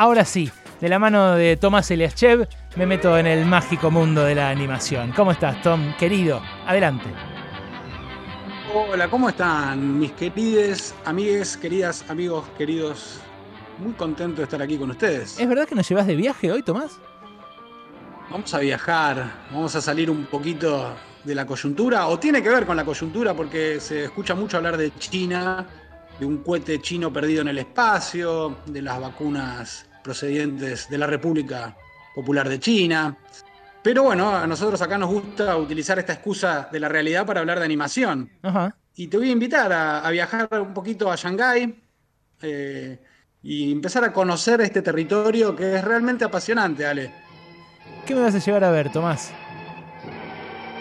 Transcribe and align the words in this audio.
ahora 0.00 0.24
sí, 0.24 0.50
de 0.80 0.88
la 0.88 0.98
mano 0.98 1.34
de 1.34 1.58
Tomás 1.58 1.90
Eliaschev, 1.90 2.48
me 2.74 2.86
meto 2.86 3.18
en 3.18 3.26
el 3.26 3.44
mágico 3.44 3.90
mundo 3.90 4.24
de 4.24 4.34
la 4.34 4.48
animación. 4.48 5.12
¿Cómo 5.14 5.30
estás, 5.30 5.60
Tom? 5.60 5.94
Querido, 5.98 6.40
adelante. 6.66 7.04
Hola, 8.72 9.08
¿cómo 9.08 9.28
están 9.28 9.98
mis 9.98 10.12
querides, 10.12 10.94
amigues, 11.04 11.54
queridas, 11.54 12.02
amigos, 12.08 12.46
queridos? 12.56 13.20
Muy 13.78 13.92
contento 13.92 14.38
de 14.38 14.44
estar 14.44 14.62
aquí 14.62 14.78
con 14.78 14.90
ustedes. 14.90 15.38
¿Es 15.38 15.46
verdad 15.46 15.68
que 15.68 15.74
nos 15.74 15.86
llevas 15.86 16.06
de 16.06 16.16
viaje 16.16 16.50
hoy, 16.50 16.62
Tomás? 16.62 16.98
Vamos 18.30 18.54
a 18.54 18.60
viajar, 18.60 19.30
vamos 19.52 19.76
a 19.76 19.82
salir 19.82 20.10
un 20.10 20.24
poquito 20.24 20.94
de 21.24 21.34
la 21.34 21.44
coyuntura, 21.44 22.06
o 22.06 22.18
tiene 22.18 22.42
que 22.42 22.48
ver 22.48 22.64
con 22.64 22.74
la 22.74 22.86
coyuntura 22.86 23.34
porque 23.34 23.78
se 23.80 24.04
escucha 24.04 24.34
mucho 24.34 24.56
hablar 24.56 24.78
de 24.78 24.94
China, 24.98 25.66
de 26.18 26.24
un 26.24 26.38
cohete 26.38 26.80
chino 26.80 27.12
perdido 27.12 27.42
en 27.42 27.48
el 27.48 27.58
espacio, 27.58 28.56
de 28.64 28.80
las 28.80 28.98
vacunas 28.98 29.89
procedientes 30.02 30.88
de 30.88 30.98
la 30.98 31.06
República 31.06 31.76
Popular 32.14 32.48
de 32.48 32.58
China. 32.58 33.16
Pero 33.82 34.02
bueno, 34.02 34.34
a 34.34 34.46
nosotros 34.46 34.80
acá 34.82 34.98
nos 34.98 35.10
gusta 35.10 35.56
utilizar 35.56 35.98
esta 35.98 36.12
excusa 36.12 36.68
de 36.70 36.80
la 36.80 36.88
realidad 36.88 37.24
para 37.24 37.40
hablar 37.40 37.58
de 37.58 37.64
animación. 37.64 38.30
Y 38.94 39.06
te 39.06 39.16
voy 39.16 39.30
a 39.30 39.32
invitar 39.32 39.72
a, 39.72 40.10
viajar 40.10 40.48
un 40.60 40.74
poquito 40.74 41.10
a 41.10 41.16
Shanghái 41.16 41.82
eh, 42.42 42.98
y 43.42 43.72
empezar 43.72 44.04
a 44.04 44.12
conocer 44.12 44.60
este 44.60 44.82
territorio 44.82 45.56
que 45.56 45.76
es 45.76 45.84
realmente 45.84 46.24
apasionante, 46.24 46.86
Ale. 46.86 47.10
¿Qué 48.04 48.14
me 48.14 48.22
vas 48.22 48.34
a 48.34 48.38
llevar 48.38 48.64
a 48.64 48.70
ver, 48.70 48.90
Tomás? 48.92 49.32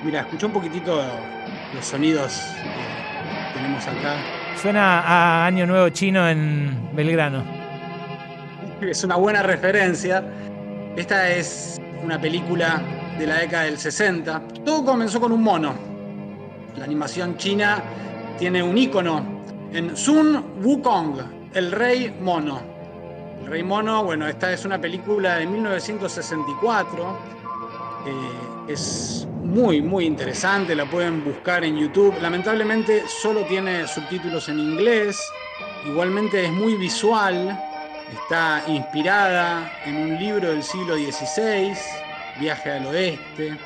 Mira, 0.03 0.21
escucha 0.21 0.47
un 0.47 0.53
poquitito 0.53 1.01
los 1.73 1.85
sonidos 1.85 2.41
que 3.53 3.59
tenemos 3.59 3.85
acá. 3.85 4.17
Suena 4.61 4.99
a 5.01 5.45
Año 5.45 5.65
Nuevo 5.65 5.89
Chino 5.89 6.27
en 6.27 6.89
Belgrano. 6.93 7.58
Es 8.81 9.03
una 9.03 9.15
buena 9.15 9.43
referencia. 9.43 10.23
Esta 10.95 11.29
es 11.29 11.79
una 12.03 12.19
película 12.19 12.81
de 13.17 13.27
la 13.27 13.39
década 13.39 13.63
del 13.63 13.77
60. 13.77 14.41
Todo 14.65 14.85
comenzó 14.85 15.19
con 15.19 15.31
un 15.31 15.43
mono. 15.43 15.73
La 16.77 16.85
animación 16.85 17.37
china 17.37 17.83
tiene 18.37 18.63
un 18.63 18.77
ícono 18.77 19.43
en 19.73 19.95
Sun 19.95 20.61
Wukong, 20.63 21.17
el 21.53 21.71
rey 21.71 22.15
mono. 22.21 22.61
El 23.41 23.47
rey 23.47 23.63
mono, 23.63 24.03
bueno, 24.03 24.27
esta 24.27 24.51
es 24.51 24.65
una 24.65 24.79
película 24.79 25.35
de 25.37 25.45
1964. 25.45 27.17
Eh, 28.05 28.71
es 28.71 29.27
muy, 29.43 29.81
muy 29.81 30.05
interesante, 30.05 30.75
la 30.75 30.85
pueden 30.85 31.23
buscar 31.23 31.63
en 31.63 31.77
YouTube. 31.77 32.15
Lamentablemente 32.21 33.03
solo 33.07 33.41
tiene 33.41 33.87
subtítulos 33.87 34.47
en 34.47 34.59
inglés. 34.59 35.19
Igualmente 35.85 36.45
es 36.45 36.51
muy 36.51 36.75
visual. 36.75 37.68
Está 38.11 38.63
inspirada 38.67 39.71
en 39.85 39.95
un 39.95 40.17
libro 40.17 40.49
del 40.49 40.63
siglo 40.63 40.95
XVI, 40.95 41.73
Viaje 42.39 42.71
al 42.71 42.87
Oeste. 42.87 43.57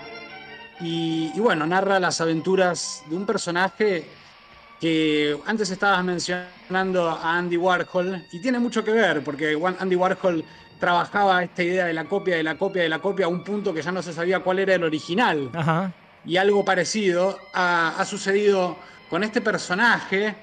Y, 0.82 1.40
bueno, 1.40 1.66
narra 1.66 1.98
las 1.98 2.20
aventuras 2.20 3.04
de 3.08 3.16
un 3.16 3.26
personaje 3.26 4.06
que 4.82 5.38
antes 5.46 5.70
estabas 5.70 6.04
mencionando 6.04 7.10
a 7.10 7.38
Andy 7.38 7.56
Warhol 7.56 8.26
y 8.34 8.42
tiene 8.42 8.60
mucho 8.60 8.84
que 8.84 8.92
ver, 8.92 9.24
porque 9.24 9.58
Andy 9.80 9.96
Warhol 9.96 10.44
trabajaba 10.78 11.42
esta 11.42 11.64
idea 11.64 11.86
de 11.86 11.94
la 11.94 12.04
copia, 12.04 12.36
de 12.36 12.44
la 12.44 12.58
copia, 12.58 12.84
de 12.84 12.90
la 12.90 13.00
copia 13.00 13.28
a 13.28 13.30
un 13.30 13.46
punto 13.46 13.74
que 13.74 13.82
ya 13.82 13.94
no 13.94 14.02
se 14.02 14.12
sabía 14.12 14.42
cuál 14.42 14.60
era 14.60 14.76
el 14.76 14.84
original. 14.84 15.52
Y 16.26 16.36
algo 16.36 16.66
parecido 16.66 17.40
ha, 17.54 18.04
sucedido 18.06 18.76
con 19.10 19.24
este 19.24 19.40
personaje 19.40 20.36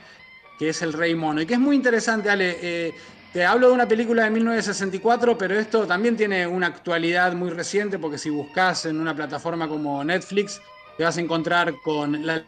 que 0.59 0.71
es 0.71 0.81
el 0.81 0.95
Rey 0.95 1.15
Mono. 1.15 1.43
Y 1.43 1.47
que 1.47 1.55
es 1.55 1.61
muy 1.61 1.77
interesante, 1.77 2.31
Ale. 2.31 2.59
Eh, 2.62 2.95
te 3.33 3.45
hablo 3.45 3.69
de 3.69 3.75
una 3.75 3.86
película 3.86 4.25
de 4.25 4.31
1964, 4.31 5.39
pero 5.39 5.59
esto 5.59 5.86
también 5.86 6.17
tiene 6.17 6.47
una 6.47 6.67
actualidad 6.67 7.33
muy 7.33 7.50
reciente, 7.50 7.98
porque 7.98 8.19
si 8.19 8.28
buscas 8.28 8.87
en 8.87 9.00
una 9.00 9.14
plataforma 9.14 9.69
como 9.69 10.03
Netflix, 10.03 10.61
te 10.97 11.05
vas 11.05 11.17
a 11.17 11.20
encontrar 11.20 11.75
con 11.84 12.27
la 12.27 12.42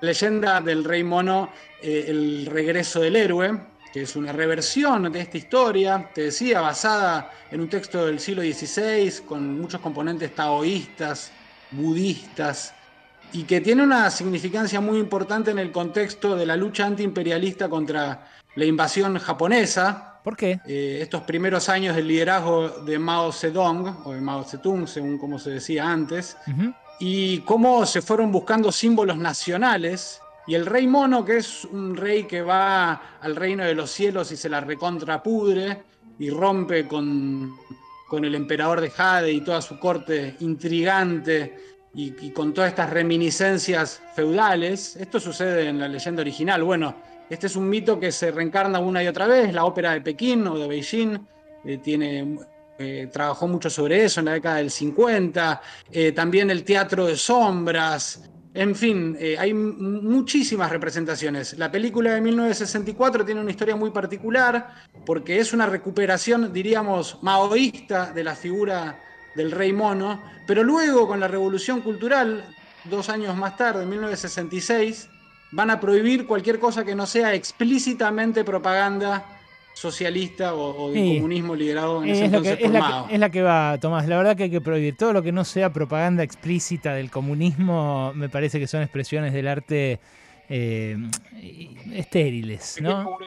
leyenda 0.00 0.60
del 0.60 0.84
Rey 0.84 1.02
Mono, 1.02 1.50
eh, 1.82 2.06
El 2.08 2.46
regreso 2.46 3.00
del 3.00 3.16
héroe, 3.16 3.58
que 3.92 4.02
es 4.02 4.14
una 4.14 4.32
reversión 4.32 5.10
de 5.10 5.20
esta 5.20 5.38
historia, 5.38 6.10
te 6.14 6.22
decía, 6.22 6.60
basada 6.60 7.32
en 7.50 7.60
un 7.60 7.68
texto 7.68 8.06
del 8.06 8.20
siglo 8.20 8.42
XVI, 8.42 9.24
con 9.26 9.60
muchos 9.60 9.80
componentes 9.80 10.34
taoístas, 10.34 11.32
budistas, 11.72 12.74
y 13.32 13.42
que 13.42 13.60
tiene 13.60 13.82
una 13.82 14.08
significancia 14.10 14.80
muy 14.80 14.98
importante 14.98 15.50
en 15.50 15.58
el 15.58 15.72
contexto 15.72 16.36
de 16.36 16.46
la 16.46 16.56
lucha 16.56 16.86
antiimperialista 16.86 17.68
contra 17.68 18.28
la 18.54 18.64
invasión 18.64 19.18
japonesa, 19.18 20.17
¿Por 20.28 20.36
qué? 20.36 20.60
Eh, 20.66 20.98
estos 21.00 21.22
primeros 21.22 21.70
años 21.70 21.96
del 21.96 22.06
liderazgo 22.06 22.68
de 22.68 22.98
Mao 22.98 23.32
Zedong, 23.32 24.02
o 24.04 24.12
de 24.12 24.20
Mao 24.20 24.44
Zedong, 24.44 24.86
según 24.86 25.16
como 25.16 25.38
se 25.38 25.52
decía 25.52 25.90
antes, 25.90 26.36
y 27.00 27.38
cómo 27.38 27.86
se 27.86 28.02
fueron 28.02 28.30
buscando 28.30 28.70
símbolos 28.70 29.16
nacionales. 29.16 30.20
Y 30.46 30.54
el 30.54 30.66
rey 30.66 30.86
mono, 30.86 31.24
que 31.24 31.38
es 31.38 31.64
un 31.64 31.96
rey 31.96 32.24
que 32.24 32.42
va 32.42 33.16
al 33.22 33.36
reino 33.36 33.64
de 33.64 33.74
los 33.74 33.90
cielos 33.90 34.30
y 34.30 34.36
se 34.36 34.50
la 34.50 34.60
recontrapudre 34.60 35.84
y 36.18 36.28
rompe 36.28 36.86
con, 36.86 37.56
con 38.06 38.22
el 38.22 38.34
emperador 38.34 38.82
de 38.82 38.90
Jade 38.90 39.32
y 39.32 39.40
toda 39.40 39.62
su 39.62 39.78
corte 39.78 40.36
intrigante 40.40 41.56
y, 41.94 42.26
y, 42.26 42.32
con 42.32 42.52
todas 42.52 42.68
estas 42.68 42.90
reminiscencias 42.90 44.02
feudales. 44.14 44.94
Esto 44.96 45.20
sucede 45.20 45.70
en 45.70 45.80
la 45.80 45.88
leyenda 45.88 46.20
original. 46.20 46.62
Bueno, 46.62 46.94
este 47.30 47.46
es 47.46 47.56
un 47.56 47.68
mito 47.68 48.00
que 48.00 48.10
se 48.10 48.30
reencarna 48.30 48.78
una 48.78 49.02
y 49.02 49.06
otra 49.06 49.26
vez. 49.26 49.52
La 49.52 49.64
ópera 49.64 49.92
de 49.92 50.00
Pekín 50.00 50.46
o 50.46 50.58
de 50.58 50.66
Beijing 50.66 51.18
eh, 51.64 51.78
tiene, 51.78 52.38
eh, 52.78 53.08
trabajó 53.12 53.46
mucho 53.46 53.68
sobre 53.68 54.04
eso 54.04 54.20
en 54.20 54.26
la 54.26 54.32
década 54.32 54.56
del 54.56 54.70
50. 54.70 55.60
Eh, 55.90 56.12
también 56.12 56.50
el 56.50 56.64
teatro 56.64 57.06
de 57.06 57.16
sombras. 57.16 58.30
En 58.54 58.74
fin, 58.74 59.16
hay 59.38 59.54
muchísimas 59.54 60.70
representaciones. 60.70 61.56
La 61.58 61.70
película 61.70 62.14
de 62.14 62.20
1964 62.20 63.24
tiene 63.24 63.40
una 63.40 63.52
historia 63.52 63.76
muy 63.76 63.90
particular 63.90 64.68
porque 65.06 65.38
es 65.38 65.52
una 65.52 65.66
recuperación, 65.66 66.52
diríamos, 66.52 67.18
maoísta 67.22 68.10
de 68.10 68.24
la 68.24 68.34
figura 68.34 69.00
del 69.36 69.52
rey 69.52 69.72
mono, 69.72 70.20
pero 70.46 70.64
luego 70.64 71.06
con 71.06 71.20
la 71.20 71.28
revolución 71.28 71.82
cultural, 71.82 72.44
dos 72.84 73.08
años 73.10 73.36
más 73.36 73.56
tarde, 73.56 73.84
en 73.84 73.90
1966, 73.90 75.08
van 75.50 75.70
a 75.70 75.80
prohibir 75.80 76.26
cualquier 76.26 76.58
cosa 76.58 76.84
que 76.84 76.94
no 76.94 77.06
sea 77.06 77.34
explícitamente 77.34 78.44
propaganda 78.44 79.24
socialista 79.78 80.54
o, 80.54 80.90
de 80.90 81.16
comunismo 81.16 81.54
liderado 81.54 82.02
en 82.02 82.10
ese 82.10 82.20
es 82.20 82.26
entonces 82.26 82.58
que, 82.58 82.64
es, 82.64 82.70
la 82.72 83.06
que, 83.06 83.14
es 83.14 83.20
la 83.20 83.30
que 83.30 83.42
va, 83.42 83.78
Tomás. 83.78 84.08
La 84.08 84.16
verdad 84.16 84.36
que 84.36 84.44
hay 84.44 84.50
que 84.50 84.60
prohibir 84.60 84.96
todo 84.96 85.12
lo 85.12 85.22
que 85.22 85.30
no 85.30 85.44
sea 85.44 85.72
propaganda 85.72 86.24
explícita 86.24 86.94
del 86.94 87.12
comunismo. 87.12 88.12
Me 88.14 88.28
parece 88.28 88.58
que 88.58 88.66
son 88.66 88.82
expresiones 88.82 89.32
del 89.32 89.46
arte 89.46 90.00
eh, 90.48 90.96
estériles, 91.94 92.78
¿no? 92.80 93.18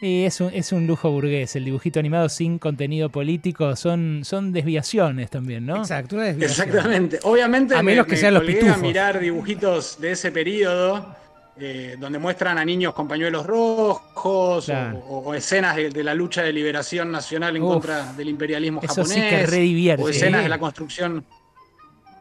Y 0.00 0.24
es 0.24 0.40
un, 0.40 0.50
es 0.54 0.72
un 0.72 0.86
lujo 0.86 1.10
burgués. 1.10 1.54
El 1.56 1.66
dibujito 1.66 2.00
animado 2.00 2.30
sin 2.30 2.58
contenido 2.58 3.10
político 3.10 3.76
son, 3.76 4.22
son 4.24 4.52
desviaciones 4.52 5.28
también, 5.28 5.66
¿no? 5.66 5.76
Exacto, 5.76 6.16
una 6.16 6.24
desviación. 6.24 6.68
Exactamente. 6.68 7.18
Obviamente, 7.24 7.76
a 7.76 7.82
menos 7.82 8.06
que 8.06 8.16
sean 8.16 8.32
los 8.32 8.44
pitufos. 8.44 8.78
mirar 8.78 9.20
dibujitos 9.20 10.00
de 10.00 10.12
ese 10.12 10.32
periodo 10.32 11.14
eh, 11.58 11.96
donde 11.98 12.18
muestran 12.18 12.58
a 12.58 12.64
niños 12.64 12.94
con 12.94 13.06
pañuelos 13.06 13.46
rojos 13.46 14.70
o, 15.08 15.34
escenas 15.34 15.76
de, 15.76 16.04
la 16.04 16.14
lucha 16.14 16.42
de 16.42 16.52
liberación 16.52 17.10
nacional 17.10 17.56
en 17.56 17.62
contra 17.62 18.12
del 18.12 18.28
imperialismo 18.28 18.80
japonés. 18.80 19.98
o 19.98 20.08
escenas 20.08 20.42
de 20.42 20.48
la 20.48 20.58
construcción 20.58 21.24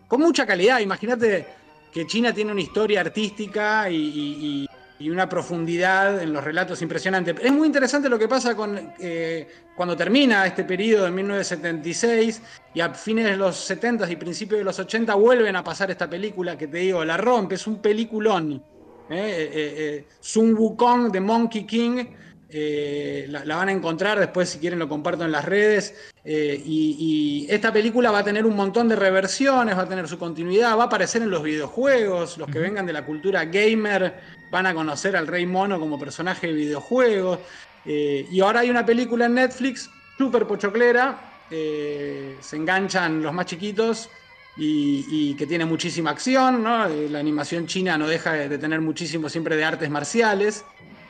con 0.09 0.19
mucha 0.19 0.45
calidad. 0.45 0.79
Imagínate 0.79 1.45
que 1.93 2.05
China 2.05 2.33
tiene 2.33 2.51
una 2.51 2.61
historia 2.61 2.99
artística 2.99 3.89
y, 3.89 4.67
una 5.01 5.29
profundidad 5.29 6.21
en 6.21 6.33
los 6.33 6.43
relatos 6.43 6.81
impresionante. 6.81 7.33
Es 7.41 7.51
muy 7.53 7.67
interesante 7.67 8.09
lo 8.09 8.19
que 8.19 8.27
pasa 8.27 8.53
con, 8.53 8.91
eh, 8.99 9.47
cuando 9.73 9.95
termina 9.95 10.45
este 10.45 10.65
periodo 10.65 11.05
de 11.05 11.11
1976 11.11 12.41
y 12.73 12.81
a 12.81 12.93
fines 12.93 13.23
de 13.23 13.37
los 13.37 13.55
70 13.55 14.11
y 14.11 14.17
principios 14.17 14.59
de 14.59 14.65
los 14.65 14.77
80 14.77 15.15
vuelven 15.15 15.55
a 15.55 15.63
pasar 15.63 15.89
esta 15.89 16.09
película 16.09 16.57
que 16.57 16.67
te 16.67 16.79
digo, 16.79 17.05
la 17.05 17.15
rompe, 17.15 17.55
es 17.55 17.65
un 17.65 17.81
peliculón. 17.81 18.61
¿Eh? 19.09 19.49
Eh, 19.51 19.73
eh, 19.77 20.05
Sun 20.19 20.55
Wukong 20.55 21.11
de 21.11 21.19
Monkey 21.19 21.65
King. 21.65 22.05
la, 22.51 23.55
van 23.55 23.69
a 23.69 23.71
encontrar 23.71 24.19
después 24.19 24.49
si 24.49 24.59
quieren 24.59 24.79
lo 24.79 24.89
comparto 24.89 25.23
en 25.23 25.31
las 25.31 25.45
redes 25.45 25.93
y, 26.25 27.45
esta 27.47 27.71
película 27.71 28.09
va 28.09 28.19
a 28.19 28.23
tener 28.23 28.45
un 28.45 28.55
montón 28.55 28.87
de 28.87 28.95
reversiones 28.95 29.77
va 29.77 29.83
a 29.83 29.87
tener 29.87 30.07
su 30.07 30.17
continuidad 30.17 30.75
va 30.75 30.83
a 30.83 30.85
aparecer 30.87 31.21
en 31.21 31.29
los 31.29 31.43
videojuegos 31.43 32.39
los 32.39 32.49
que 32.49 32.57
vengan 32.57 32.87
de 32.87 32.93
la 32.93 33.05
cultura 33.05 33.45
gamer 33.45 34.19
van 34.51 34.65
a 34.65 34.73
conocer 34.73 35.15
al 35.15 35.27
rey 35.27 35.45
mono 35.45 35.79
como 35.79 35.99
personaje 35.99 36.47
de 36.47 36.53
videojuegos 36.53 37.37
y 37.85 38.39
ahora 38.39 38.61
hay 38.61 38.71
una 38.71 38.83
película 38.83 39.27
en 39.27 39.35
Netflix 39.35 39.87
súper 40.17 40.47
pochoclera 40.47 41.19
se 41.49 42.55
enganchan 42.55 43.21
los 43.21 43.33
más 43.33 43.45
chiquitos 43.45 44.09
y, 44.57 45.33
que 45.35 45.47
tiene 45.47 45.65
muchísima 45.65 46.09
acción, 46.11 46.63
¿no? 46.63 46.85
Eh, 46.85 47.07
la 47.09 47.19
animación 47.19 47.65
china 47.65 47.97
no 47.97 48.07
deja 48.07 48.33
de 48.33 48.57
tener 48.57 48.81
muchísimo 48.81 49.29
siempre 49.29 49.55
de 49.55 49.63
artes 49.63 49.89
marciales. 49.89 50.65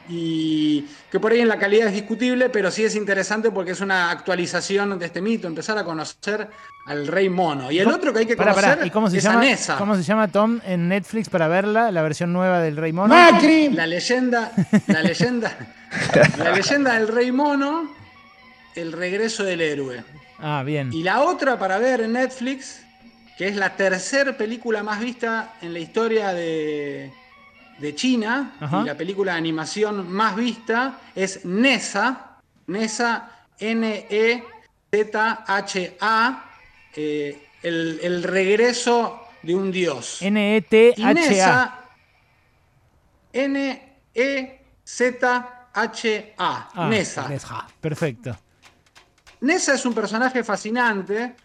y 0.07 0.85
que 1.11 1.19
por 1.19 1.31
ahí 1.31 1.41
en 1.41 1.47
la 1.47 1.59
calidad 1.59 1.87
es 1.87 1.93
discutible, 1.93 2.49
pero 2.49 2.71
sí 2.71 2.83
es 2.83 2.95
interesante 2.95 3.51
porque 3.51 3.71
es 3.71 3.81
una 3.81 4.09
actualización 4.09 4.97
de 4.97 5.05
este 5.05 5.21
mito, 5.21 5.47
empezar 5.47 5.77
a 5.77 5.83
conocer 5.83 6.47
al 6.85 7.07
rey 7.07 7.29
mono. 7.29 7.71
Y 7.71 7.77
el 7.79 7.87
otro 7.87 8.11
que 8.11 8.19
hay 8.19 8.25
que 8.25 8.35
conocer 8.35 8.79
¿Y 8.85 8.89
cómo 8.89 9.09
se 9.09 9.17
es 9.17 9.23
llama, 9.23 9.41
Nessa. 9.41 9.77
¿Cómo 9.77 9.95
se 9.95 10.01
llama 10.03 10.27
Tom 10.27 10.59
en 10.65 10.87
Netflix 10.87 11.29
para 11.29 11.47
verla, 11.47 11.91
la 11.91 12.01
versión 12.01 12.33
nueva 12.33 12.59
del 12.59 12.77
rey 12.77 12.91
mono? 12.91 13.13
La 13.13 13.85
leyenda, 13.85 14.51
la 14.87 15.01
leyenda, 15.01 15.57
la 16.37 16.51
leyenda 16.51 16.93
del 16.95 17.07
rey 17.07 17.31
mono, 17.31 17.91
el 18.75 18.91
regreso 18.91 19.43
del 19.43 19.61
héroe. 19.61 20.03
Ah, 20.39 20.63
bien. 20.65 20.91
Y 20.93 21.03
la 21.03 21.21
otra 21.21 21.59
para 21.59 21.77
ver 21.77 22.01
en 22.01 22.13
Netflix, 22.13 22.81
que 23.39 23.47
es 23.47 23.55
la 23.55 23.73
tercera 23.77 24.35
película 24.35 24.83
más 24.83 24.99
vista 24.99 25.53
en 25.61 25.71
la 25.71 25.79
historia 25.79 26.33
de, 26.33 27.09
de 27.77 27.95
China, 27.95 28.55
Ajá. 28.59 28.81
y 28.81 28.85
la 28.85 28.95
película 28.97 29.31
de 29.31 29.37
animación 29.37 30.11
más 30.11 30.35
vista 30.35 30.99
es 31.15 31.45
Nessa, 31.45 32.37
Nessa, 32.67 33.45
N-E-Z-H-A, 35.31 36.43
eh, 36.97 37.47
el, 37.63 37.99
el 38.03 38.23
regreso 38.23 39.21
de 39.41 39.55
un 39.55 39.71
dios. 39.71 40.21
N-E-T-H-A. 40.21 41.75
N-E-Z-H-A, 45.31 46.69
Ah, 46.75 46.87
Nessa. 46.89 47.27
Nessa. 47.29 47.67
Perfecto. 47.79 48.35
Nessa 49.41 49.73
es 49.75 49.85
un 49.85 49.93
personaje 49.93 50.43
fascinante 50.43 51.35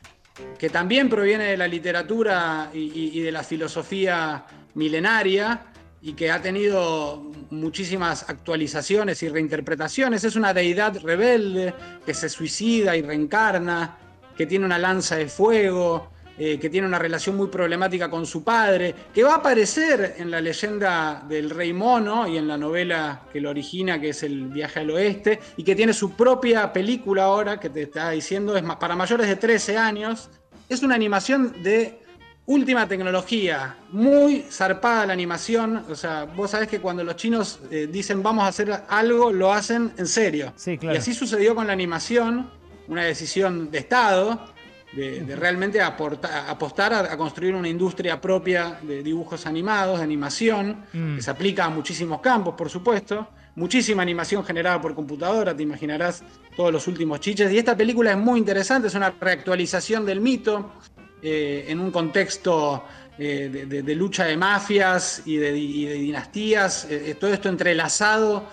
que 0.58 0.70
también 0.70 1.08
proviene 1.08 1.44
de 1.44 1.56
la 1.56 1.68
literatura 1.68 2.70
y, 2.72 3.20
de 3.20 3.32
la 3.32 3.42
filosofía 3.42 4.44
milenaria 4.74 5.66
y 6.02 6.14
que 6.14 6.30
ha 6.30 6.42
tenido 6.42 7.22
muchísimas 7.50 8.28
actualizaciones 8.28 9.22
y 9.22 9.28
reinterpretaciones. 9.28 10.24
Es 10.24 10.36
una 10.36 10.52
deidad 10.52 11.00
rebelde 11.00 11.74
que 12.04 12.14
se 12.14 12.28
suicida 12.28 12.96
y 12.96 13.02
reencarna, 13.02 13.96
que 14.36 14.46
tiene 14.46 14.66
una 14.66 14.78
lanza 14.78 15.16
de 15.16 15.28
fuego, 15.28 16.10
eh, 16.38 16.58
que 16.58 16.68
tiene 16.70 16.86
una 16.86 16.98
relación 16.98 17.36
muy 17.36 17.46
problemática 17.48 18.10
con 18.10 18.26
su 18.26 18.42
padre, 18.42 18.94
que 19.14 19.22
va 19.22 19.34
a 19.34 19.36
aparecer 19.36 20.16
en 20.18 20.30
la 20.30 20.40
leyenda 20.40 21.24
del 21.28 21.50
rey 21.50 21.72
mono 21.72 22.26
y 22.26 22.36
en 22.36 22.48
la 22.48 22.56
novela 22.58 23.22
que 23.32 23.40
lo 23.40 23.50
origina, 23.50 24.00
que 24.00 24.08
es 24.10 24.22
el 24.22 24.46
viaje 24.48 24.80
al 24.80 24.90
oeste, 24.90 25.40
y 25.56 25.62
que 25.64 25.76
tiene 25.76 25.92
su 25.92 26.12
propia 26.12 26.72
película 26.72 27.24
ahora, 27.24 27.60
que 27.60 27.70
te 27.70 27.82
estaba 27.82 28.10
diciendo, 28.10 28.56
es 28.56 28.62
ma- 28.62 28.78
para 28.78 28.96
mayores 28.96 29.28
de 29.28 29.36
13 29.36 29.76
años. 29.78 30.28
Es 30.68 30.82
una 30.82 30.94
animación 30.94 31.62
de 31.62 32.00
última 32.46 32.86
tecnología, 32.88 33.76
muy 33.90 34.44
zarpada 34.50 35.06
la 35.06 35.12
animación. 35.12 35.84
O 35.88 35.94
sea, 35.94 36.24
vos 36.24 36.50
sabés 36.50 36.68
que 36.68 36.80
cuando 36.80 37.02
los 37.04 37.16
chinos 37.16 37.60
eh, 37.70 37.88
dicen 37.90 38.22
vamos 38.22 38.44
a 38.44 38.48
hacer 38.48 38.82
algo, 38.88 39.30
lo 39.32 39.52
hacen 39.52 39.92
en 39.96 40.06
serio. 40.06 40.52
Sí, 40.56 40.76
claro. 40.78 40.94
Y 40.94 40.98
así 40.98 41.14
sucedió 41.14 41.54
con 41.54 41.66
la 41.66 41.72
animación, 41.72 42.50
una 42.88 43.04
decisión 43.04 43.70
de 43.70 43.78
Estado, 43.78 44.52
de, 44.96 45.20
de 45.24 45.36
realmente 45.36 45.80
aporta- 45.80 46.48
apostar 46.48 46.92
a, 46.92 47.00
a 47.12 47.16
construir 47.16 47.54
una 47.54 47.68
industria 47.68 48.20
propia 48.20 48.78
de 48.82 49.02
dibujos 49.02 49.46
animados, 49.46 49.98
de 49.98 50.04
animación, 50.04 50.84
Mm. 50.92 51.16
que 51.16 51.22
se 51.22 51.30
aplica 51.30 51.64
a 51.64 51.70
muchísimos 51.70 52.20
campos, 52.20 52.54
por 52.56 52.68
supuesto. 52.70 53.28
Muchísima 53.56 54.02
animación 54.02 54.44
generada 54.44 54.80
por 54.80 54.94
computadora, 54.94 55.56
te 55.56 55.62
imaginarás 55.62 56.24
todos 56.56 56.72
los 56.72 56.88
últimos 56.88 57.20
chiches. 57.20 57.52
Y 57.52 57.58
esta 57.58 57.76
película 57.76 58.10
es 58.10 58.16
muy 58.18 58.38
interesante, 58.40 58.88
es 58.88 58.94
una 58.94 59.10
reactualización 59.20 60.04
del 60.04 60.20
mito 60.20 60.72
eh, 61.22 61.66
en 61.68 61.78
un 61.80 61.90
contexto 61.92 62.84
eh, 63.16 63.48
de, 63.52 63.66
de- 63.66 63.82
de 63.84 63.94
lucha 63.94 64.24
de 64.24 64.36
mafias 64.36 65.22
y 65.24 65.36
de, 65.36 65.56
y 65.56 65.84
de 65.86 65.94
dinastías, 65.94 66.86
eh, 66.90 67.14
todo 67.18 67.32
esto 67.32 67.48
entrelazado 67.48 68.44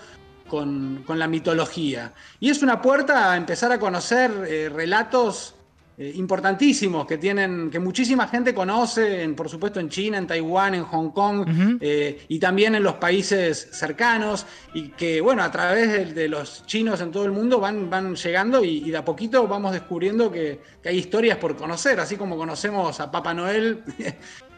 con, 0.48 1.02
con 1.06 1.18
la 1.18 1.26
mitología. 1.26 2.12
Y 2.38 2.50
es 2.50 2.62
una 2.62 2.80
puerta 2.80 3.32
a 3.32 3.36
empezar 3.36 3.72
a 3.72 3.78
conocer 3.80 4.30
eh, 4.48 4.68
relatos 4.72 5.56
eh, 5.98 6.12
importantísimos 6.16 7.06
que 7.06 7.18
tienen, 7.18 7.70
que 7.70 7.78
muchísima 7.78 8.26
gente 8.26 8.54
conoce, 8.54 9.22
en, 9.22 9.34
por 9.34 9.48
supuesto 9.48 9.78
en 9.78 9.88
China, 9.88 10.18
en 10.18 10.26
Taiwán, 10.26 10.74
en 10.74 10.84
Hong 10.84 11.10
Kong 11.10 11.46
eh, 11.80 12.24
y 12.28 12.38
también 12.38 12.74
en 12.74 12.82
los 12.82 12.94
países 12.94 13.68
cercanos 13.72 14.46
y 14.72 14.88
que 14.88 15.20
bueno, 15.20 15.42
a 15.42 15.50
través 15.50 15.92
de, 15.92 16.06
de 16.06 16.28
los 16.28 16.64
chinos 16.66 17.00
en 17.02 17.10
todo 17.10 17.26
el 17.26 17.32
mundo 17.32 17.60
van, 17.60 17.90
van 17.90 18.16
llegando 18.16 18.64
y, 18.64 18.78
y 18.78 18.90
de 18.90 18.96
a 18.96 19.04
poquito 19.04 19.46
vamos 19.46 19.72
descubriendo 19.72 20.32
que, 20.32 20.60
que 20.82 20.88
hay 20.88 20.96
historias 20.96 21.36
por 21.36 21.56
conocer, 21.56 22.00
así 22.00 22.16
como 22.16 22.36
conocemos 22.36 22.98
a 22.98 23.10
Papá 23.10 23.34
Noel 23.34 23.82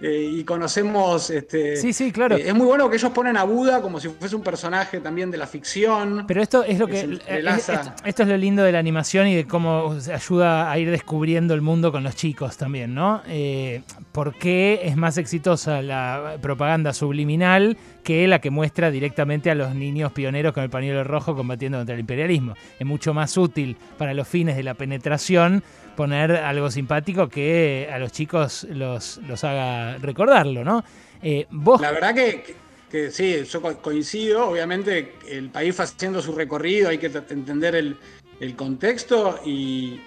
eh, 0.07 0.31
y 0.39 0.45
conocemos... 0.45 1.31
Este, 1.31 1.77
Sí, 1.77 1.93
sí, 1.93 2.13
claro. 2.13 2.37
eh, 2.37 2.45
es 2.49 2.55
muy 2.55 2.67
bueno 2.67 2.91
que 2.91 2.97
ellos 2.97 3.11
ponen 3.13 3.37
a 3.37 3.45
Buda 3.45 3.81
como 3.81 3.99
si 3.99 4.09
fuese 4.09 4.37
un 4.37 4.43
personaje 4.43 5.01
también 5.01 5.31
de 5.31 5.39
la 5.39 5.47
ficción. 5.47 6.25
Pero 6.27 6.43
esto 6.43 6.63
es 6.63 6.79
lo 6.79 6.87
que 6.87 7.01
esto, 7.01 7.73
esto 8.05 8.23
es 8.23 8.29
lo 8.29 8.37
lindo 8.37 8.63
de 8.63 8.73
la 8.73 8.79
animación 8.79 9.27
y 9.29 9.35
de 9.35 9.47
cómo 9.47 9.99
se 10.01 10.13
ayuda 10.13 10.71
a 10.71 10.79
ir 10.79 10.91
descubriendo 10.91 11.55
el 11.55 11.63
mundo 11.63 11.91
con 11.91 12.03
los 12.03 12.17
chicos 12.17 12.57
también, 12.57 12.95
¿no? 12.95 13.23
Eh, 13.29 13.83
¿Por 14.13 14.35
qué 14.35 14.81
es 14.85 14.97
más 14.97 15.17
exitosa 15.17 15.81
la 15.83 16.37
propaganda 16.41 16.93
subliminal 16.93 17.77
que 18.05 18.29
la 18.29 18.41
que 18.41 18.51
muestra 18.51 18.91
directamente 18.91 19.51
a 19.51 19.55
los 19.57 19.75
niños 19.75 20.13
pioneros 20.13 20.53
con 20.53 20.63
el 20.63 20.71
pañuelo 20.71 21.03
rojo 21.03 21.35
combatiendo 21.35 21.79
contra 21.79 21.95
el 21.95 22.01
imperialismo? 22.01 22.55
Es 22.79 22.87
mucho 22.87 23.13
más 23.15 23.37
útil 23.37 23.77
para 23.99 24.15
los 24.15 24.29
fines 24.29 24.55
de 24.57 24.63
la 24.63 24.75
penetración 24.75 25.65
poner 25.97 26.33
algo 26.33 26.71
simpático 26.71 27.29
que 27.29 27.89
a 27.93 27.99
los 27.99 28.13
chicos 28.13 28.65
los, 28.71 29.19
los 29.27 29.43
haga 29.43 29.99
recordarlo, 29.99 30.63
¿no? 30.65 30.85
Eh, 31.23 31.47
La 31.81 31.91
verdad 31.93 32.15
que, 32.15 32.55
que- 32.91 33.11
sí, 33.11 33.43
yo 33.45 33.63
co- 33.63 33.79
coincido. 33.79 34.49
Obviamente, 34.51 35.15
el 35.29 35.49
país 35.51 35.79
va 35.81 35.85
haciendo 35.85 36.21
su 36.21 36.33
recorrido, 36.35 36.91
hay 36.91 36.99
que 36.99 37.07
entender 37.07 37.75
el, 37.75 37.97
el 38.41 38.55
contexto 38.57 39.41
y, 39.45 40.01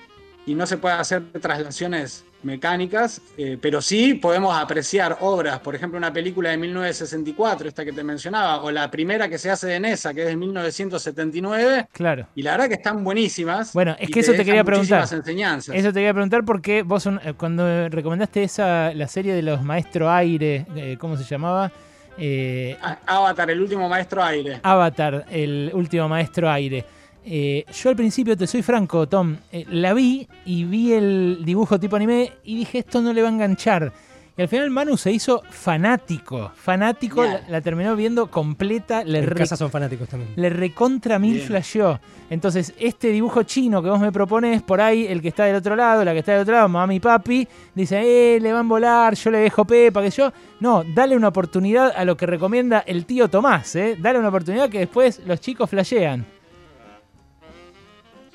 y 0.45 0.53
no 0.55 0.67
se 0.67 0.77
puede 0.77 0.95
hacer 0.95 1.23
traslaciones 1.41 2.23
mecánicas, 2.47 3.21
eh, 3.37 3.57
pero 3.61 3.81
sí 3.81 4.15
podemos 4.15 4.57
apreciar 4.57 5.17
obras, 5.19 5.59
por 5.59 5.75
ejemplo, 5.75 5.97
una 5.97 6.11
película 6.11 6.49
de 6.49 6.57
1964, 6.57 7.67
esta 7.67 7.85
que 7.85 7.91
te 7.91 8.03
mencionaba, 8.03 8.63
o 8.63 8.71
la 8.71 8.89
primera 8.89 9.29
que 9.29 9.37
se 9.37 9.51
hace 9.51 9.67
de 9.67 9.79
Nesa, 9.79 10.13
que 10.13 10.21
es 10.21 10.27
de 10.27 10.35
1979, 10.35 11.87
claro. 11.91 12.27
y 12.33 12.41
la 12.41 12.51
verdad 12.51 12.67
que 12.69 12.75
están 12.75 13.03
buenísimas. 13.03 13.73
Bueno, 13.73 13.95
es 13.99 14.09
que 14.09 14.21
eso 14.21 14.31
te 14.31 14.45
quería 14.45 14.63
preguntar. 14.63 15.07
enseñanzas. 15.11 15.75
Eso 15.75 15.89
te 15.89 15.95
quería 15.95 16.13
preguntar 16.13 16.43
porque 16.45 16.83
vos 16.83 17.05
eh, 17.05 17.33
cuando 17.37 17.89
recomendaste 17.89 18.43
esa 18.43 18.93
la 18.93 19.07
serie 19.07 19.33
de 19.33 19.41
los 19.41 19.61
Maestro 19.61 20.09
Aire, 20.09 20.65
eh, 20.75 20.97
¿cómo 20.99 21.17
se 21.17 21.23
llamaba? 21.23 21.71
Eh, 22.17 22.77
Avatar, 23.05 23.51
el 23.51 23.61
último 23.61 23.87
maestro 23.87 24.23
aire. 24.23 24.59
Avatar, 24.63 25.25
el 25.29 25.71
último 25.73 26.09
Maestro 26.09 26.49
Aire. 26.49 26.83
Eh, 27.29 27.65
yo 27.73 27.89
al 27.89 27.95
principio, 27.97 28.37
te 28.37 28.47
soy 28.47 28.61
franco, 28.61 29.05
Tom, 29.07 29.35
eh, 29.51 29.65
la 29.69 29.93
vi 29.93 30.25
y 30.45 30.63
vi 30.63 30.93
el 30.93 31.39
dibujo 31.43 31.77
tipo 31.77 31.97
anime 31.97 32.31
y 32.45 32.55
dije, 32.55 32.79
esto 32.79 33.01
no 33.01 33.11
le 33.11 33.21
va 33.21 33.27
a 33.27 33.31
enganchar. 33.31 33.91
Y 34.37 34.41
al 34.43 34.47
final 34.47 34.69
Manu 34.69 34.95
se 34.97 35.11
hizo 35.11 35.41
fanático, 35.49 36.51
fanático, 36.55 37.25
la, 37.49 37.59
terminó 37.59 37.95
viendo 37.95 38.27
completa, 38.31 39.03
le 39.03 39.19
En 39.19 39.25
re- 39.27 39.35
casa 39.35 39.57
son 39.57 39.71
fanáticos 39.71 40.07
también. 40.07 40.31
le 40.35 40.49
recontra 40.51 41.17
mil 41.19 41.33
Bien. 41.33 41.47
flasheó. 41.47 41.99
Entonces, 42.29 42.73
este 42.79 43.09
dibujo 43.09 43.43
chino 43.43 43.81
que 43.83 43.89
vos 43.89 43.99
me 43.99 44.11
propones, 44.11 44.61
por 44.61 44.79
ahí, 44.79 45.07
el 45.07 45.21
que 45.21 45.29
está 45.29 45.45
del 45.45 45.55
otro 45.55 45.75
lado, 45.75 46.05
la 46.05 46.13
que 46.13 46.19
está 46.19 46.33
del 46.33 46.41
otro 46.41 46.53
lado, 46.53 46.69
mami 46.69 46.95
y 46.97 46.99
papi, 46.99 47.47
dice, 47.75 48.35
eh, 48.35 48.39
le 48.39 48.53
van 48.53 48.67
a 48.67 48.69
volar, 48.69 49.15
yo 49.15 49.31
le 49.31 49.39
dejo 49.39 49.65
pepa, 49.65 50.01
que 50.03 50.11
yo. 50.11 50.31
No, 50.59 50.83
dale 50.95 51.17
una 51.17 51.29
oportunidad 51.29 51.91
a 51.97 52.05
lo 52.05 52.15
que 52.15 52.25
recomienda 52.27 52.79
el 52.85 53.05
tío 53.05 53.27
Tomás, 53.29 53.75
¿eh? 53.75 53.97
Dale 53.99 54.19
una 54.19 54.29
oportunidad 54.29 54.69
que 54.69 54.79
después 54.79 55.19
los 55.25 55.41
chicos 55.41 55.69
flashean. 55.69 56.25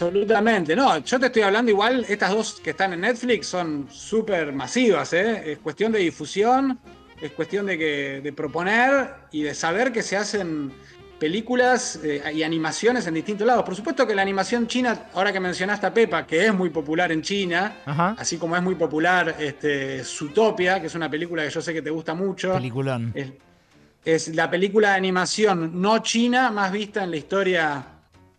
Absolutamente, 0.02 0.74
no, 0.74 0.98
yo 0.98 1.20
te 1.20 1.26
estoy 1.26 1.42
hablando 1.42 1.70
igual, 1.70 2.04
estas 2.08 2.30
dos 2.30 2.60
que 2.62 2.70
están 2.70 2.92
en 2.92 3.02
Netflix 3.02 3.46
son 3.46 3.86
súper 3.90 4.52
masivas, 4.52 5.12
¿eh? 5.12 5.52
es 5.52 5.58
cuestión 5.58 5.92
de 5.92 6.00
difusión, 6.00 6.78
es 7.20 7.30
cuestión 7.32 7.66
de, 7.66 7.78
que, 7.78 8.20
de 8.22 8.32
proponer 8.32 9.14
y 9.30 9.42
de 9.42 9.54
saber 9.54 9.92
que 9.92 10.02
se 10.02 10.16
hacen 10.16 10.72
películas 11.20 12.00
eh, 12.02 12.20
y 12.34 12.42
animaciones 12.42 13.06
en 13.06 13.14
distintos 13.14 13.46
lados. 13.46 13.64
Por 13.64 13.76
supuesto 13.76 14.04
que 14.04 14.14
la 14.14 14.22
animación 14.22 14.66
china, 14.66 15.04
ahora 15.14 15.32
que 15.32 15.38
mencionaste 15.38 15.86
a 15.86 15.94
Pepa, 15.94 16.26
que 16.26 16.46
es 16.46 16.52
muy 16.52 16.70
popular 16.70 17.12
en 17.12 17.22
China, 17.22 17.76
Ajá. 17.86 18.16
así 18.18 18.38
como 18.38 18.56
es 18.56 18.62
muy 18.62 18.74
popular 18.74 19.36
este, 19.38 20.02
Zootopia, 20.02 20.80
que 20.80 20.88
es 20.88 20.94
una 20.96 21.08
película 21.08 21.44
que 21.44 21.50
yo 21.50 21.62
sé 21.62 21.72
que 21.72 21.80
te 21.80 21.90
gusta 21.90 22.12
mucho. 22.12 22.54
Peliculón. 22.54 23.12
Es, 23.14 23.30
es 24.04 24.34
la 24.34 24.50
película 24.50 24.90
de 24.90 24.96
animación 24.96 25.80
no 25.80 26.00
china 26.00 26.50
más 26.50 26.72
vista 26.72 27.04
en 27.04 27.12
la 27.12 27.16
historia 27.18 27.86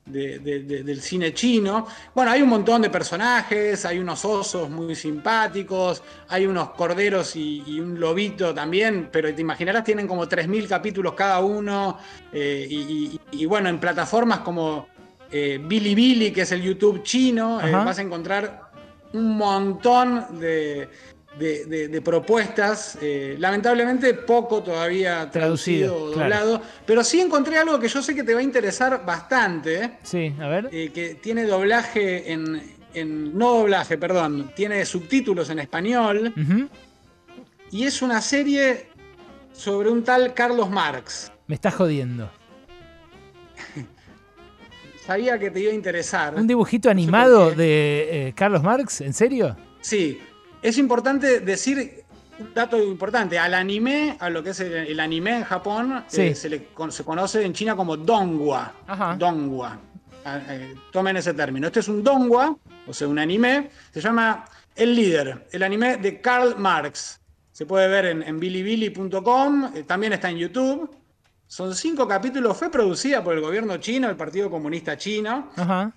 de- 0.06 0.40
de- 0.40 0.60
de- 0.64 0.84
del 0.84 1.02
cine 1.02 1.34
chino. 1.34 1.88
Bueno, 2.14 2.32
hay 2.32 2.42
un 2.42 2.50
montón 2.50 2.82
de 2.82 2.90
personajes, 2.90 3.86
hay 3.86 4.00
unos 4.00 4.24
osos 4.26 4.70
muy 4.70 4.96
simpáticos, 4.96 6.04
hay 6.28 6.46
unos 6.46 6.72
corderos 6.72 7.36
y, 7.36 7.64
y 7.66 7.80
un 7.80 8.00
lobito 8.00 8.54
también, 8.54 9.10
pero 9.12 9.34
te 9.34 9.42
imaginarás, 9.42 9.84
tienen 9.84 10.08
como 10.08 10.28
3.000 10.28 10.68
capítulos 10.68 11.14
cada 11.14 11.40
uno. 11.40 11.98
eh, 12.32 12.68
y, 12.70 12.76
y- 13.32 13.42
y 13.44 13.46
bueno, 13.46 13.70
en 13.70 13.80
plataformas 13.80 14.40
como 14.40 14.88
eh, 15.32 15.60
Bilibili, 15.64 16.32
que 16.32 16.42
es 16.42 16.52
el 16.52 16.62
YouTube 16.62 17.02
chino, 17.04 17.60
eh, 17.60 17.72
vas 17.86 17.98
a 17.98 18.02
encontrar 18.04 18.62
un 19.14 19.36
montón 19.38 20.40
de, 20.40 20.90
de, 21.38 22.02
propuestas. 22.04 22.98
Eh, 23.02 23.36
lamentablemente 23.40 24.14
poco 24.14 24.62
todavía 24.62 25.30
traducido, 25.32 25.96
o 25.96 26.12
doblado, 26.12 26.62
pero 26.86 27.04
sí 27.04 27.22
encontré 27.22 27.58
algo 27.58 27.80
que 27.80 27.88
yo 27.88 28.02
sé 28.02 28.16
que 28.16 28.24
te 28.24 28.34
va 28.34 28.40
a 28.40 28.44
interesar 28.44 29.06
bastante. 29.06 29.98
Sí, 30.04 30.34
a 30.40 30.48
ver. 30.48 30.70
Eh, 30.72 30.92
que 30.94 31.16
tiene 31.16 31.46
doblaje 31.46 32.32
en, 32.32 33.38
no 33.38 33.56
doblaje, 33.56 33.98
perdón, 33.98 34.52
tiene 34.56 34.86
subtítulos 34.86 35.50
en 35.50 35.60
español. 35.60 36.34
Y 37.72 37.86
es 37.86 38.02
una 38.04 38.22
serie 38.22 38.88
sobre 39.52 39.90
un 39.90 40.04
tal 40.04 40.34
Carlos 40.34 40.70
Marx. 40.70 41.32
Me 41.48 41.56
estás 41.56 41.74
jodiendo. 41.74 42.30
Sabía 45.06 45.40
que 45.40 45.50
te 45.50 45.60
iba 45.60 45.72
a 45.72 45.76
interesar. 45.76 46.36
¿Un 46.36 46.46
dibujito 46.46 46.90
animado 46.90 47.52
de 47.52 48.28
eh, 48.28 48.34
Carlos 48.36 48.62
Marx? 48.62 49.02
¿En 49.02 49.14
serio? 49.14 49.58
Sí, 49.82 50.20
es 50.64 50.78
importante 50.78 51.42
decir 51.42 52.04
un 52.40 52.54
dato 52.54 52.82
importante. 52.82 53.38
Al 53.38 53.54
anime, 53.54 54.18
a 54.20 54.30
lo 54.30 54.44
que 54.44 54.52
es 54.52 54.60
el, 54.62 55.00
anime 55.00 55.38
en 55.38 55.44
Japón, 55.44 56.04
eh, 56.12 56.34
se, 56.34 56.50
le, 56.50 56.68
se 56.90 57.04
conoce 57.04 57.44
en 57.44 57.54
China 57.54 57.76
como 57.76 57.98
dongua. 57.98 58.74
Dongua. 59.18 59.80
Ah, 60.26 60.40
eh, 60.48 60.74
tomen 60.92 61.18
ese 61.18 61.34
término. 61.34 61.68
Este 61.68 61.82
es 61.82 61.88
un 61.90 62.04
dongua, 62.04 62.56
o 62.88 62.94
sea, 62.94 63.08
un 63.08 63.20
anime. 63.20 63.70
Se 63.92 64.00
llama 64.00 64.46
El 64.76 64.96
Líder, 64.96 65.48
el 65.52 65.64
anime 65.64 65.98
de 65.98 66.22
Karl 66.22 66.56
Marx. 66.58 67.20
Se 67.52 67.66
puede 67.66 67.88
ver 67.88 68.06
en, 68.06 68.24
en 68.24 68.40
bilibili.com, 68.40 69.72
eh, 69.76 69.84
también 69.84 70.14
está 70.14 70.30
en 70.30 70.38
YouTube. 70.38 70.90
Son 71.46 71.76
cinco 71.76 72.08
capítulos, 72.08 72.58
fue 72.58 72.72
producida 72.72 73.24
por 73.24 73.36
el 73.36 73.42
gobierno 73.42 73.78
chino, 73.78 74.10
el 74.10 74.16
Partido 74.16 74.50
Comunista 74.50 74.98
Chino. 74.98 75.52
Ajá. 75.56 75.94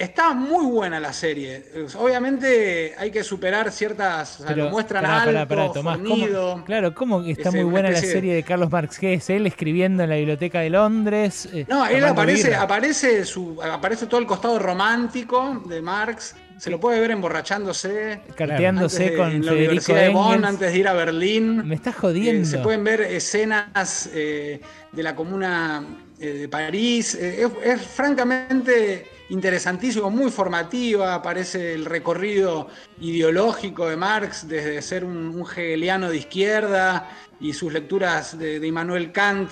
Está 0.00 0.32
muy 0.32 0.64
buena 0.64 0.98
la 0.98 1.12
serie. 1.12 1.62
Obviamente 1.98 2.94
hay 2.96 3.10
que 3.10 3.22
superar 3.22 3.70
ciertas. 3.70 4.40
lo 4.56 4.70
muestran 4.70 5.04
algo, 5.04 6.64
claro, 6.64 6.94
¿cómo 6.94 7.22
está 7.22 7.50
muy 7.50 7.64
buena 7.64 7.90
la 7.90 8.00
serie 8.00 8.34
de 8.34 8.42
Carlos 8.42 8.70
Marx? 8.70 8.98
¿Qué 8.98 9.12
es 9.12 9.28
él 9.28 9.46
escribiendo 9.46 10.02
en 10.02 10.08
la 10.08 10.16
Biblioteca 10.16 10.60
de 10.60 10.70
Londres? 10.70 11.50
Eh, 11.52 11.66
no, 11.68 11.86
él 11.86 12.02
aparece, 12.02 12.54
aparece, 12.54 13.26
su, 13.26 13.60
aparece 13.62 14.06
todo 14.06 14.20
el 14.20 14.26
costado 14.26 14.58
romántico 14.58 15.62
de 15.66 15.82
Marx. 15.82 16.34
Se 16.56 16.70
lo 16.70 16.80
puede 16.80 16.98
ver 16.98 17.10
emborrachándose. 17.10 18.22
Carteándose 18.34 19.14
con 19.14 19.30
en 19.30 19.44
la 19.44 19.52
Universidad 19.52 20.00
de 20.00 20.08
Bonn 20.08 20.46
antes 20.46 20.72
de 20.72 20.78
ir 20.78 20.88
a 20.88 20.94
Berlín. 20.94 21.68
Me 21.68 21.74
estás 21.74 21.96
jodiendo. 21.96 22.48
Eh, 22.48 22.50
se 22.50 22.58
pueden 22.60 22.84
ver 22.84 23.02
escenas 23.02 24.08
eh, 24.14 24.62
de 24.92 25.02
la 25.02 25.14
comuna 25.14 25.84
de 26.18 26.48
París. 26.48 27.14
es 27.14 27.82
francamente 27.82 29.19
interesantísimo, 29.30 30.10
muy 30.10 30.30
formativa, 30.30 31.14
aparece 31.14 31.74
el 31.74 31.84
recorrido 31.84 32.68
ideológico 33.00 33.88
de 33.88 33.96
Marx 33.96 34.46
desde 34.46 34.82
ser 34.82 35.04
un, 35.04 35.44
hegeliano 35.50 36.10
de 36.10 36.18
izquierda 36.18 37.08
y 37.40 37.52
sus 37.52 37.72
lecturas 37.72 38.38
de, 38.38 38.64
Immanuel 38.66 39.12
Kant 39.12 39.50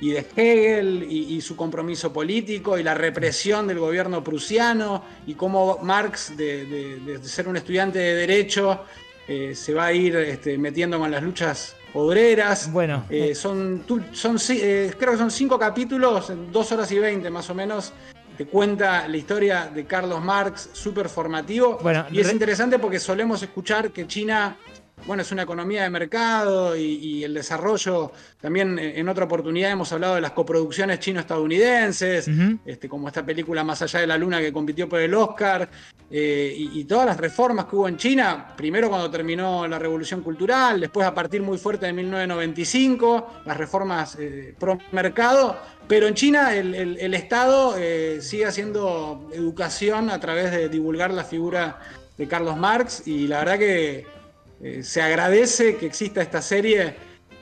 y 0.00 0.10
de 0.10 0.26
Hegel 0.36 1.06
y, 1.08 1.40
su 1.40 1.56
compromiso 1.56 2.12
político 2.12 2.78
y 2.78 2.82
la 2.82 2.94
represión 2.94 3.66
del 3.66 3.78
gobierno 3.78 4.22
prusiano 4.24 5.04
y 5.26 5.34
cómo 5.34 5.78
Marx, 5.82 6.36
de, 6.36 7.20
ser 7.22 7.48
un 7.48 7.56
estudiante 7.56 7.98
de 7.98 8.14
derecho, 8.14 8.84
eh, 9.28 9.54
se 9.54 9.74
va 9.74 9.86
a 9.86 9.92
ir 9.92 10.16
este, 10.16 10.58
metiendo 10.58 10.98
con 10.98 11.10
las 11.10 11.22
luchas 11.22 11.76
obreras. 11.94 12.72
Bueno, 12.72 13.04
eh, 13.10 13.34
son, 13.34 13.84
son 14.12 14.38
eh, 14.50 14.92
creo 14.98 15.12
que 15.12 15.18
son 15.18 15.30
cinco 15.30 15.58
capítulos, 15.58 16.32
dos 16.50 16.72
horas 16.72 16.90
y 16.92 16.98
veinte 16.98 17.30
más 17.30 17.48
o 17.50 17.54
menos, 17.54 17.92
cuenta 18.46 19.06
la 19.08 19.16
historia 19.16 19.70
de 19.72 19.84
Carlos 19.84 20.22
Marx, 20.22 20.70
súper 20.72 21.08
formativo. 21.08 21.78
y 22.10 22.20
es 22.20 22.32
interesante 22.32 22.78
porque 22.78 22.98
solemos 22.98 23.42
escuchar 23.42 23.90
que 23.90 24.06
China 24.06 24.56
bueno, 25.06 25.22
es 25.22 25.32
una 25.32 25.42
economía 25.42 25.82
de 25.82 25.90
mercado 25.90 26.76
y, 26.76 27.24
el 27.24 27.34
desarrollo, 27.34 28.12
también 28.40 28.78
eh, 28.78 28.98
en 28.98 29.08
otra 29.08 29.24
oportunidad 29.24 29.70
hemos 29.70 29.92
hablado 29.92 30.14
de 30.14 30.20
las 30.20 30.32
coproducciones 30.32 31.00
chino-estadounidenses, 31.00 32.28
este, 32.64 32.88
como 32.88 33.08
esta 33.08 33.24
película 33.24 33.64
Más 33.64 33.82
allá 33.82 34.00
de 34.00 34.06
la 34.06 34.16
luna 34.16 34.40
que 34.40 34.52
compitió 34.52 34.88
por 34.88 35.00
el 35.00 35.14
Oscar, 35.14 35.68
eh, 36.10 36.54
y, 36.56 36.84
todas 36.84 37.06
las 37.06 37.16
reformas 37.18 37.66
que 37.66 37.76
hubo 37.76 37.88
en 37.88 37.96
China, 37.96 38.54
primero 38.56 38.88
cuando 38.88 39.10
terminó 39.10 39.68
la 39.68 39.78
revolución 39.78 40.22
cultural, 40.22 40.80
después 40.80 41.06
a 41.06 41.14
partir 41.14 41.40
muy 41.42 41.58
fuerte 41.58 41.86
de 41.86 41.92
1995, 41.92 43.42
las 43.46 43.56
reformas 43.56 44.16
eh, 44.18 44.54
pro 44.58 44.78
mercado, 44.92 45.56
pero 45.86 46.06
en 46.06 46.14
China 46.14 46.54
el 46.54 47.14
Estado 47.14 47.74
sigue 48.20 48.46
haciendo 48.46 49.28
educación 49.32 50.10
a 50.10 50.20
través 50.20 50.52
de 50.52 50.68
divulgar 50.68 51.12
la 51.12 51.24
figura 51.24 51.80
de 52.16 52.28
Carlos 52.28 52.56
Marx 52.56 53.06
y 53.06 53.26
la 53.26 53.38
verdad 53.38 53.58
que 53.58 54.19
eh, 54.62 54.82
se 54.82 55.00
agradece 55.00 55.76
que 55.76 55.86
exista 55.86 56.20
esta 56.22 56.42
serie 56.42 56.94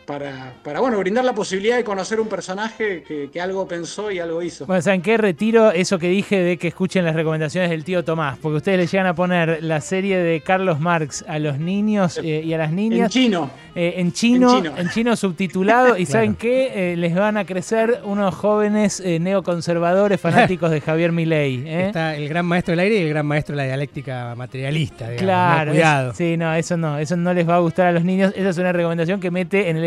para, 0.08 0.54
para, 0.64 0.80
bueno, 0.80 0.98
brindar 0.98 1.22
la 1.22 1.34
posibilidad 1.34 1.76
de 1.76 1.84
conocer 1.84 2.18
un 2.18 2.28
personaje 2.28 3.04
que, 3.30 3.40
algo 3.42 3.68
pensó 3.68 4.10
y 4.10 4.18
algo 4.18 4.42
hizo. 4.42 4.64
Bueno, 4.64 4.80
¿saben 4.80 5.02
qué? 5.02 5.18
Retiro 5.18 5.70
eso 5.70 5.98
que 5.98 6.08
dije 6.08 6.40
de 6.40 6.56
que 6.56 6.68
escuchen 6.68 7.04
las 7.04 7.14
recomendaciones 7.14 7.68
del 7.68 7.84
tío 7.84 8.02
Tomás, 8.02 8.38
porque 8.38 8.56
ustedes 8.56 8.78
le 8.78 8.86
llegan 8.86 9.06
a 9.06 9.14
poner 9.14 9.62
la 9.62 9.82
serie 9.82 10.16
de 10.16 10.40
Carlos 10.40 10.80
Marx 10.80 11.26
a 11.28 11.38
los 11.38 11.58
niños 11.58 12.18
eh, 12.24 12.42
y 12.42 12.54
a 12.54 12.58
las 12.58 12.72
niñas. 12.72 13.14
En 13.14 13.22
chino. 13.22 13.50
Eh, 13.74 13.94
en 13.98 14.12
chino. 14.12 14.64
en 14.64 14.88
chino. 14.88 15.14
subtitulado. 15.14 15.98
¿Y 15.98 16.06
saben 16.06 16.36
qué? 16.36 16.92
Eh, 16.92 16.96
les 16.96 17.14
van 17.14 17.36
a 17.36 17.44
crecer 17.44 18.00
unos 18.04 18.34
jóvenes 18.34 19.02
neoconservadores 19.04 20.18
fanáticos 20.18 20.70
de 20.70 20.80
Javier 20.80 21.12
Milei. 21.12 21.68
Está 21.68 22.16
el 22.16 22.30
gran 22.30 22.46
maestro 22.46 22.72
del 22.72 22.80
aire 22.80 22.96
y 22.96 23.02
el 23.02 23.10
gran 23.10 23.26
maestro 23.26 23.54
de 23.54 23.58
la 23.58 23.66
dialéctica 23.66 24.34
materialista. 24.34 25.14
claro. 25.16 25.72
cuidado. 25.72 26.14
sí, 26.14 26.38
no, 26.38 26.54
eso 26.54 26.78
no. 26.78 26.98
Eso 26.98 27.14
no 27.14 27.34
les 27.34 27.46
va 27.46 27.56
a 27.56 27.58
gustar 27.58 27.88
a 27.88 27.92
los 27.92 28.04
niños. 28.04 28.32
Esa 28.34 28.48
es 28.48 28.56
una 28.56 28.72
recomendación 28.72 29.20
que 29.20 29.30
mete 29.30 29.68
en 29.68 29.76
el 29.76 29.84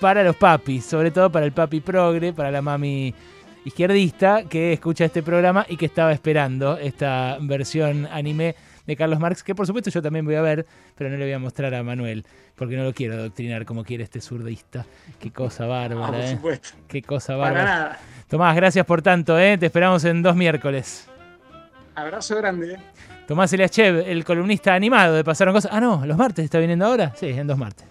para 0.00 0.22
los 0.22 0.36
papis, 0.36 0.84
sobre 0.84 1.10
todo 1.10 1.30
para 1.30 1.46
el 1.46 1.52
papi 1.52 1.80
progre, 1.80 2.32
para 2.32 2.50
la 2.50 2.62
mami 2.62 3.14
izquierdista 3.64 4.44
que 4.44 4.72
escucha 4.72 5.04
este 5.04 5.22
programa 5.22 5.66
y 5.68 5.76
que 5.76 5.86
estaba 5.86 6.12
esperando 6.12 6.78
esta 6.78 7.38
versión 7.40 8.06
anime 8.06 8.54
de 8.86 8.96
Carlos 8.96 9.18
Marx, 9.18 9.42
que 9.42 9.54
por 9.54 9.66
supuesto 9.66 9.90
yo 9.90 10.00
también 10.00 10.24
voy 10.24 10.36
a 10.36 10.42
ver, 10.42 10.64
pero 10.96 11.10
no 11.10 11.16
le 11.16 11.24
voy 11.24 11.32
a 11.32 11.38
mostrar 11.38 11.74
a 11.74 11.82
Manuel, 11.82 12.24
porque 12.56 12.76
no 12.76 12.84
lo 12.84 12.94
quiero 12.94 13.14
adoctrinar 13.14 13.66
como 13.66 13.84
quiere 13.84 14.04
este 14.04 14.20
zurdista. 14.20 14.86
Qué 15.20 15.30
cosa 15.30 15.66
bárbara, 15.66 16.06
por 16.06 16.20
¿eh? 16.20 16.30
supuesto. 16.30 16.68
Qué 16.86 17.02
cosa 17.02 17.36
bárbara. 17.36 17.64
Para 17.64 17.78
nada. 17.78 17.98
Tomás, 18.28 18.56
gracias 18.56 18.86
por 18.86 19.02
tanto, 19.02 19.38
¿eh? 19.38 19.58
te 19.58 19.66
esperamos 19.66 20.04
en 20.04 20.22
dos 20.22 20.34
miércoles. 20.34 21.06
Abrazo 21.94 22.36
grande. 22.36 22.74
¿eh? 22.74 22.78
Tomás 23.26 23.52
Eliachev, 23.52 24.08
el 24.08 24.24
columnista 24.24 24.72
animado 24.72 25.14
de 25.14 25.22
Pasaron 25.22 25.52
Cosas. 25.52 25.70
Ah, 25.74 25.80
no, 25.80 26.06
los 26.06 26.16
martes 26.16 26.46
está 26.46 26.58
viniendo 26.58 26.86
ahora. 26.86 27.12
Sí, 27.14 27.26
en 27.26 27.46
dos 27.46 27.58
martes. 27.58 27.86